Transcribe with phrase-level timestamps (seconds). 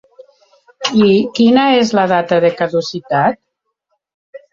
[1.07, 3.39] I quina és la data de caducitat?